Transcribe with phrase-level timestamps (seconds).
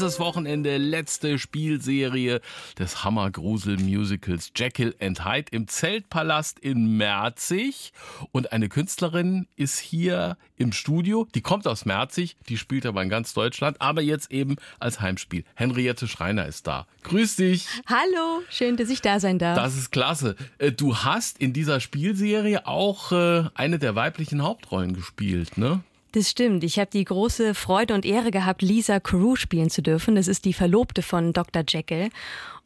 [0.00, 2.40] Dieses Wochenende letzte Spielserie
[2.78, 7.92] des Hammergrusel-Musicals Jekyll and Hyde im Zeltpalast in Merzig.
[8.32, 11.28] Und eine Künstlerin ist hier im Studio.
[11.34, 15.44] Die kommt aus Merzig, die spielt aber in ganz Deutschland, aber jetzt eben als Heimspiel.
[15.54, 16.86] Henriette Schreiner ist da.
[17.02, 17.66] Grüß dich.
[17.84, 19.54] Hallo, schön, dass ich da sein darf.
[19.54, 20.34] Das ist klasse.
[20.56, 25.84] Äh, du hast in dieser Spielserie auch äh, eine der weiblichen Hauptrollen gespielt, ne?
[26.12, 26.64] Das stimmt.
[26.64, 30.16] Ich habe die große Freude und Ehre gehabt, Lisa Carew spielen zu dürfen.
[30.16, 31.62] Das ist die Verlobte von Dr.
[31.66, 32.10] Jekyll.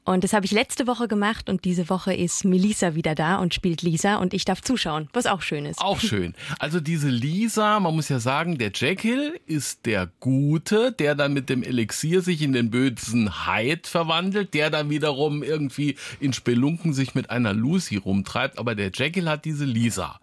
[0.07, 3.55] Und das habe ich letzte Woche gemacht und diese Woche ist Melissa wieder da und
[3.55, 5.81] spielt Lisa und ich darf zuschauen, was auch schön ist.
[5.81, 6.35] Auch schön.
[6.59, 11.49] Also diese Lisa, man muss ja sagen, der Jekyll ist der Gute, der dann mit
[11.49, 17.15] dem Elixier sich in den bösen Hyde verwandelt, der dann wiederum irgendwie in Spelunken sich
[17.15, 20.21] mit einer Lucy rumtreibt, aber der Jekyll hat diese Lisa.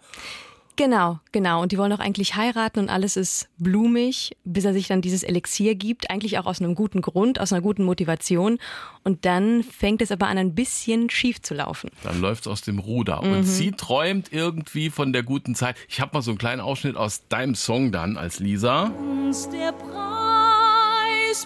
[0.82, 1.62] Genau, genau.
[1.62, 5.22] Und die wollen auch eigentlich heiraten und alles ist blumig, bis er sich dann dieses
[5.22, 6.10] Elixier gibt.
[6.10, 8.58] Eigentlich auch aus einem guten Grund, aus einer guten Motivation.
[9.04, 11.92] Und dann fängt es aber an, ein bisschen schief zu laufen.
[12.02, 13.22] Dann läuft es aus dem Ruder.
[13.24, 13.32] Mhm.
[13.32, 15.76] Und sie träumt irgendwie von der guten Zeit.
[15.88, 18.86] Ich habe mal so einen kleinen Ausschnitt aus deinem Song dann als Lisa.
[18.86, 21.46] Uns der Preis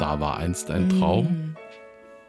[0.00, 1.26] Da war einst ein Traum.
[1.26, 1.49] Mhm.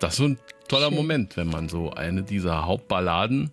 [0.02, 0.96] Das ist so ein toller Schön.
[0.96, 3.52] Moment, wenn man so eine dieser Hauptballaden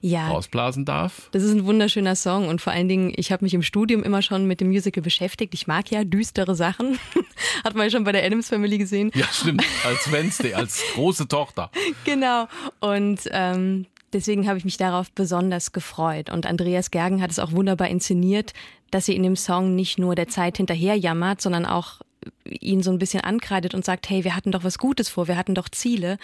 [0.00, 1.28] ja, rausblasen darf.
[1.32, 4.22] Das ist ein wunderschöner Song und vor allen Dingen, ich habe mich im Studium immer
[4.22, 5.52] schon mit dem Musical beschäftigt.
[5.52, 6.98] Ich mag ja düstere Sachen.
[7.64, 9.10] Hat man ja schon bei der Adams Family gesehen.
[9.14, 9.64] Ja, stimmt.
[9.84, 11.70] Als Wednesday, als große Tochter.
[12.04, 12.46] Genau.
[12.80, 16.30] Und ähm, deswegen habe ich mich darauf besonders gefreut.
[16.30, 18.52] Und Andreas Gergen hat es auch wunderbar inszeniert,
[18.90, 22.00] dass sie in dem Song nicht nur der Zeit hinterher jammert, sondern auch
[22.44, 25.36] ihn so ein bisschen ankreidet und sagt, hey, wir hatten doch was Gutes vor, wir
[25.36, 26.18] hatten doch Ziele.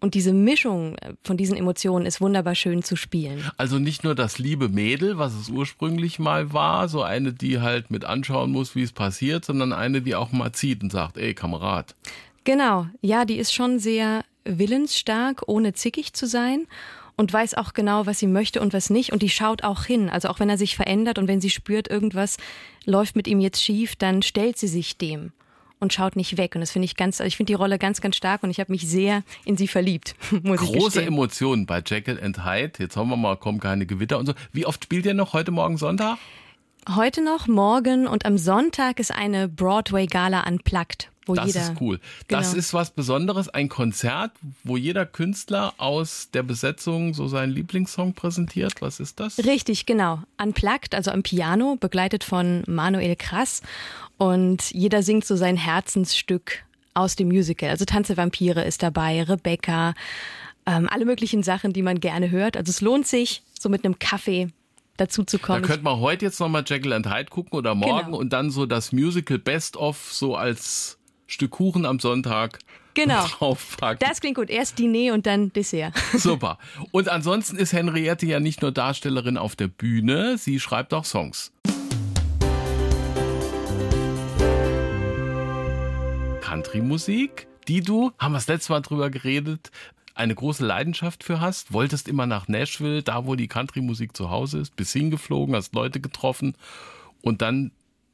[0.00, 3.48] Und diese Mischung von diesen Emotionen ist wunderbar schön zu spielen.
[3.56, 7.92] Also nicht nur das liebe Mädel, was es ursprünglich mal war, so eine, die halt
[7.92, 11.34] mit anschauen muss, wie es passiert, sondern eine, die auch mal zieht und sagt, ey,
[11.34, 11.94] Kamerad.
[12.42, 16.66] Genau, ja, die ist schon sehr willensstark, ohne zickig zu sein
[17.16, 19.12] und weiß auch genau, was sie möchte und was nicht.
[19.12, 20.08] Und die schaut auch hin.
[20.10, 22.38] Also auch wenn er sich verändert und wenn sie spürt, irgendwas
[22.84, 25.32] läuft mit ihm jetzt schief, dann stellt sie sich dem
[25.82, 26.54] und schaut nicht weg.
[26.54, 28.60] Und das finde ich ganz, also ich finde die Rolle ganz, ganz stark und ich
[28.60, 30.14] habe mich sehr in sie verliebt.
[30.42, 32.72] Große Emotionen bei Jekyll and Hyde.
[32.78, 34.32] Jetzt haben wir mal, kommen keine Gewitter und so.
[34.52, 36.18] Wie oft spielt ihr noch heute Morgen Sonntag?
[36.96, 41.11] Heute noch, morgen und am Sonntag ist eine Broadway-Gala unplugged.
[41.26, 42.00] Wo das jeder, ist cool.
[42.26, 42.40] Genau.
[42.40, 44.32] Das ist was Besonderes, ein Konzert,
[44.64, 48.80] wo jeder Künstler aus der Besetzung so seinen Lieblingssong präsentiert.
[48.80, 49.38] Was ist das?
[49.38, 50.22] Richtig, genau.
[50.42, 53.62] Unplugged, also am Piano, begleitet von Manuel Krass.
[54.18, 57.70] Und jeder singt so sein Herzensstück aus dem Musical.
[57.70, 59.94] Also Tanze Vampire ist dabei, Rebecca,
[60.66, 62.56] ähm, alle möglichen Sachen, die man gerne hört.
[62.56, 64.48] Also es lohnt sich, so mit einem Kaffee
[64.96, 65.62] dazu zu kommen.
[65.62, 68.18] Da könnte man heute jetzt nochmal Jekyll and Hyde gucken oder morgen genau.
[68.18, 70.98] und dann so das Musical Best of so als
[71.32, 72.58] Stück Kuchen am Sonntag
[72.92, 73.24] genau.
[73.38, 74.06] draufpacken.
[74.06, 74.50] Das klingt gut.
[74.50, 75.94] Erst Diner und dann Dessert.
[76.12, 76.58] Super.
[76.90, 81.50] Und ansonsten ist Henriette ja nicht nur Darstellerin auf der Bühne, sie schreibt auch Songs.
[86.42, 89.70] Country-Musik, die du, haben wir das letzte Mal drüber geredet,
[90.14, 94.58] eine große Leidenschaft für hast, wolltest immer nach Nashville, da wo die Country-Musik zu Hause
[94.58, 96.56] ist, bist hingeflogen, hast Leute getroffen
[97.22, 97.72] und dann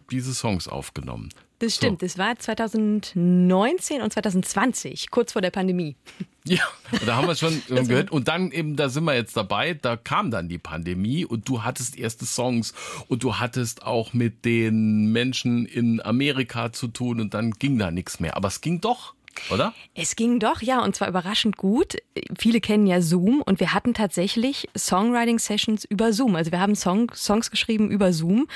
[0.08, 1.30] diese Songs aufgenommen.
[1.60, 2.06] Das stimmt, so.
[2.06, 5.96] das war 2019 und 2020, kurz vor der Pandemie.
[6.44, 6.62] Ja,
[7.04, 8.10] da haben wir schon gehört.
[8.10, 11.62] Und dann eben, da sind wir jetzt dabei, da kam dann die Pandemie und du
[11.62, 12.72] hattest erste Songs
[13.08, 17.90] und du hattest auch mit den Menschen in Amerika zu tun und dann ging da
[17.90, 18.34] nichts mehr.
[18.34, 19.14] Aber es ging doch
[19.50, 19.74] oder?
[19.94, 21.96] Es ging doch, ja, und zwar überraschend gut.
[22.38, 26.36] Viele kennen ja Zoom und wir hatten tatsächlich Songwriting-Sessions über Zoom.
[26.36, 28.46] Also wir haben Song, Songs geschrieben über Zoom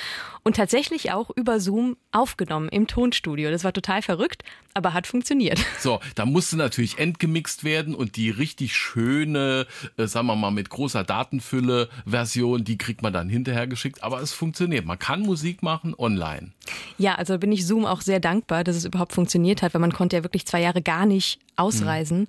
[0.43, 3.51] und tatsächlich auch über Zoom aufgenommen im Tonstudio.
[3.51, 4.43] Das war total verrückt,
[4.75, 5.61] aber hat funktioniert.
[5.79, 9.67] So, da musste natürlich entgemixt werden und die richtig schöne,
[9.97, 14.03] äh, sagen wir mal, mit großer Datenfülle Version, die kriegt man dann hinterher geschickt.
[14.03, 14.85] Aber es funktioniert.
[14.85, 16.53] Man kann Musik machen online.
[16.99, 19.93] Ja, also bin ich Zoom auch sehr dankbar, dass es überhaupt funktioniert hat, weil man
[19.93, 22.21] konnte ja wirklich zwei Jahre gar nicht ausreisen.
[22.21, 22.27] Mhm.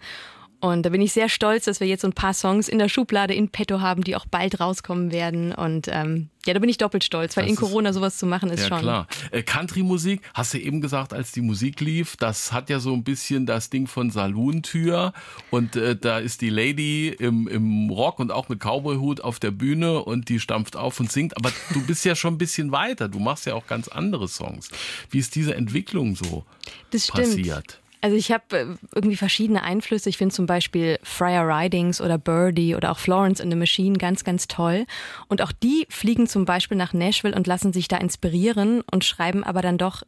[0.63, 2.87] Und da bin ich sehr stolz, dass wir jetzt so ein paar Songs in der
[2.87, 5.53] Schublade in petto haben, die auch bald rauskommen werden.
[5.53, 8.49] Und ähm, ja, da bin ich doppelt stolz, weil das in Corona sowas zu machen
[8.49, 8.77] ist ja, schon.
[8.77, 9.07] Ja klar.
[9.31, 13.03] Äh, Country-Musik, hast du eben gesagt, als die Musik lief, das hat ja so ein
[13.03, 15.11] bisschen das Ding von Saloon-Tür.
[15.49, 19.51] Und äh, da ist die Lady im, im Rock und auch mit Cowboy-Hut auf der
[19.51, 21.35] Bühne und die stampft auf und singt.
[21.35, 23.09] Aber du bist ja schon ein bisschen weiter.
[23.09, 24.69] Du machst ja auch ganz andere Songs.
[25.09, 26.45] Wie ist diese Entwicklung so
[26.91, 27.82] das passiert?
[28.03, 30.09] Also ich habe äh, irgendwie verschiedene Einflüsse.
[30.09, 34.25] Ich finde zum Beispiel Friar Ridings oder Birdie oder auch Florence in the Machine ganz,
[34.25, 34.85] ganz toll.
[35.29, 39.45] Und auch die fliegen zum Beispiel nach Nashville und lassen sich da inspirieren und schreiben
[39.45, 40.03] aber dann doch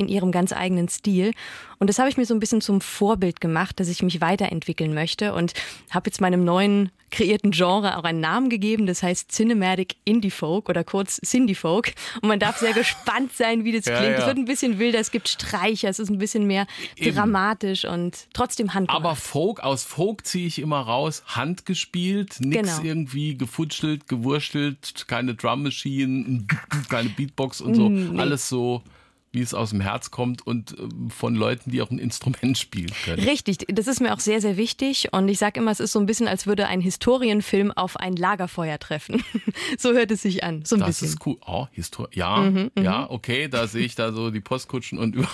[0.00, 1.32] in ihrem ganz eigenen Stil.
[1.78, 4.92] Und das habe ich mir so ein bisschen zum Vorbild gemacht, dass ich mich weiterentwickeln
[4.94, 5.52] möchte und
[5.90, 8.86] habe jetzt meinem neuen kreierten Genre auch einen Namen gegeben.
[8.86, 11.92] Das heißt Cinematic Indie Folk oder kurz Cindy Folk.
[12.22, 14.14] Und man darf sehr gespannt sein, wie das ja, klingt.
[14.14, 14.26] Es ja.
[14.26, 16.66] wird ein bisschen wilder, es gibt Streicher, es ist ein bisschen mehr
[16.96, 17.14] Eben.
[17.14, 19.04] dramatisch und trotzdem handgemacht.
[19.04, 22.82] Aber Folk, aus Folk ziehe ich immer raus, handgespielt, nichts genau.
[22.82, 26.46] irgendwie gefutschelt, gewurschtelt, keine Drum Machine,
[26.88, 27.88] keine Beatbox und so.
[27.88, 28.20] Nee.
[28.20, 28.82] Alles so
[29.32, 32.90] wie es aus dem Herz kommt und ähm, von Leuten, die auch ein Instrument spielen
[33.04, 33.22] können.
[33.22, 35.08] Richtig, das ist mir auch sehr, sehr wichtig.
[35.12, 38.16] Und ich sage immer, es ist so ein bisschen, als würde ein Historienfilm auf ein
[38.16, 39.22] Lagerfeuer treffen.
[39.78, 40.64] so hört es sich an.
[40.64, 41.08] So ein das bisschen.
[41.08, 41.36] ist cool.
[41.46, 45.14] Oh, Histor ja, mhm, mhm, ja, okay, da sehe ich da so die Postkutschen und
[45.14, 45.28] über.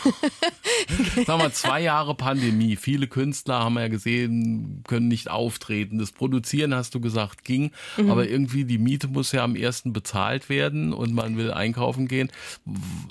[1.26, 2.76] Sag mal, zwei Jahre Pandemie.
[2.76, 5.98] Viele Künstler haben wir ja gesehen, können nicht auftreten.
[5.98, 7.70] Das Produzieren, hast du gesagt, ging.
[7.96, 8.10] Mhm.
[8.10, 12.30] Aber irgendwie die Miete muss ja am ersten bezahlt werden und man will einkaufen gehen.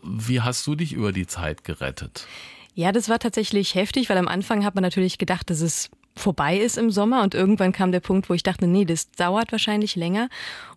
[0.03, 2.27] Wie hast du dich über die Zeit gerettet?
[2.73, 6.57] Ja, das war tatsächlich heftig, weil am Anfang hat man natürlich gedacht, dass es vorbei
[6.57, 9.95] ist im Sommer und irgendwann kam der Punkt, wo ich dachte, nee, das dauert wahrscheinlich
[9.95, 10.29] länger.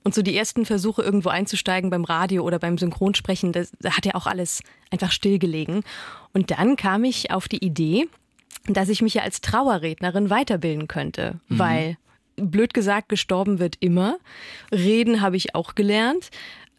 [0.02, 4.14] Und so die ersten Versuche irgendwo einzusteigen beim Radio oder beim Synchronsprechen, das hat ja
[4.14, 5.82] auch alles einfach stillgelegen.
[6.32, 8.08] Und dann kam ich auf die Idee,
[8.66, 11.58] dass ich mich ja als Trauerrednerin weiterbilden könnte, mhm.
[11.58, 11.98] weil
[12.36, 14.18] blöd gesagt, gestorben wird immer.
[14.72, 16.30] Reden habe ich auch gelernt.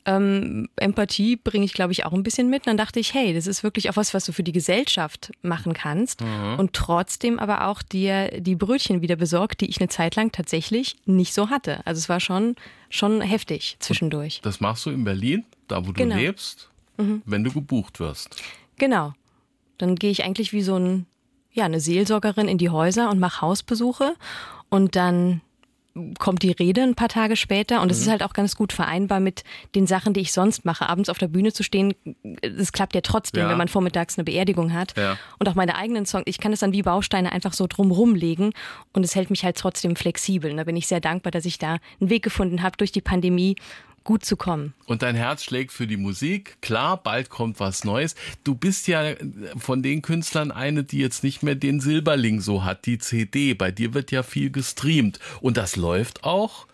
[0.05, 2.61] Ähm, Empathie bringe ich, glaube ich, auch ein bisschen mit.
[2.61, 5.31] Und dann dachte ich, hey, das ist wirklich auch was, was du für die Gesellschaft
[5.41, 6.21] machen kannst.
[6.21, 6.57] Mhm.
[6.57, 10.95] Und trotzdem aber auch dir die Brötchen wieder besorgt, die ich eine Zeit lang tatsächlich
[11.05, 11.85] nicht so hatte.
[11.85, 12.55] Also es war schon,
[12.89, 14.41] schon heftig zwischendurch.
[14.41, 16.15] Das machst du in Berlin, da wo genau.
[16.15, 17.21] du lebst, mhm.
[17.25, 18.41] wenn du gebucht wirst.
[18.77, 19.13] Genau.
[19.77, 21.05] Dann gehe ich eigentlich wie so ein,
[21.51, 24.15] ja, eine Seelsorgerin in die Häuser und mache Hausbesuche.
[24.69, 25.41] Und dann
[26.19, 28.03] kommt die Rede ein paar Tage später und es mhm.
[28.03, 29.43] ist halt auch ganz gut vereinbar mit
[29.75, 30.87] den Sachen, die ich sonst mache.
[30.87, 31.93] Abends auf der Bühne zu stehen,
[32.41, 33.49] es klappt ja trotzdem, ja.
[33.49, 34.95] wenn man vormittags eine Beerdigung hat.
[34.97, 35.17] Ja.
[35.39, 38.51] Und auch meine eigenen Songs, ich kann es dann wie Bausteine einfach so drumrum legen
[38.93, 40.51] und es hält mich halt trotzdem flexibel.
[40.51, 43.01] Und da bin ich sehr dankbar, dass ich da einen Weg gefunden habe durch die
[43.01, 43.55] Pandemie,
[44.03, 44.73] gut zu kommen.
[44.85, 46.57] Und dein Herz schlägt für die Musik.
[46.61, 48.15] Klar, bald kommt was Neues.
[48.43, 49.13] Du bist ja
[49.57, 53.53] von den Künstlern eine, die jetzt nicht mehr den Silberling so hat, die CD.
[53.53, 55.19] Bei dir wird ja viel gestreamt.
[55.41, 56.67] Und das läuft auch.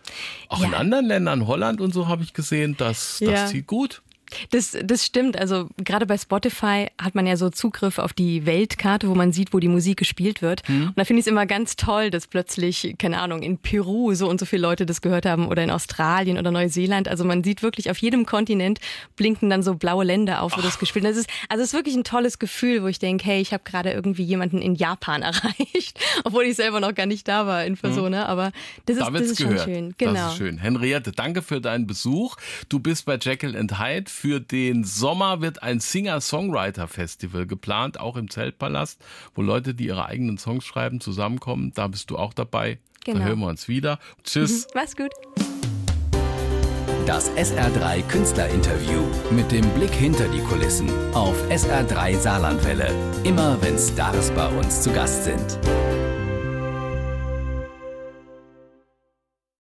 [0.49, 0.67] Auch ja.
[0.67, 3.45] in anderen Ländern, Holland und so habe ich gesehen, das, das ja.
[3.47, 4.01] zieht gut.
[4.51, 5.37] Das, das stimmt.
[5.37, 9.53] Also gerade bei Spotify hat man ja so Zugriff auf die Weltkarte, wo man sieht,
[9.53, 10.67] wo die Musik gespielt wird.
[10.67, 10.87] Mhm.
[10.87, 14.29] Und da finde ich es immer ganz toll, dass plötzlich, keine Ahnung, in Peru so
[14.29, 17.07] und so viele Leute das gehört haben oder in Australien oder Neuseeland.
[17.07, 18.79] Also man sieht wirklich auf jedem Kontinent
[19.15, 20.65] blinken dann so blaue Länder auf, wo Ach.
[20.65, 21.15] das gespielt wird.
[21.15, 23.63] Das ist, also es ist wirklich ein tolles Gefühl, wo ich denke, hey, ich habe
[23.63, 27.77] gerade irgendwie jemanden in Japan erreicht, obwohl ich selber noch gar nicht da war in
[27.77, 28.23] Persona.
[28.23, 28.29] Mhm.
[28.29, 28.51] Aber
[28.85, 29.95] das ist, da das ist schon schön.
[29.97, 30.13] Genau.
[30.13, 30.57] Das ist schön.
[30.57, 32.35] Henriette, danke für deinen Besuch.
[32.69, 38.29] Du bist bei Jekyll and Hyde für den Sommer wird ein Singer-Songwriter-Festival geplant, auch im
[38.29, 38.99] Zeltpalast,
[39.35, 41.73] wo Leute, die ihre eigenen Songs schreiben, zusammenkommen.
[41.75, 42.79] Da bist du auch dabei.
[43.03, 43.19] Genau.
[43.19, 43.99] Da hören wir uns wieder.
[44.23, 44.67] Tschüss.
[44.67, 44.71] Mhm.
[44.73, 45.11] Mach's gut.
[47.05, 52.89] Das SR3 Künstlerinterview mit dem Blick hinter die Kulissen auf SR3 Saarlandwelle.
[53.23, 55.59] Immer wenn Stars bei uns zu Gast sind.